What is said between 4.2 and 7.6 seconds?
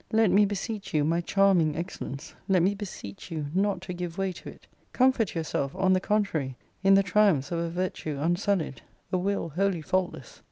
to it. Comfort yourself, on the contrary, in the triumphs of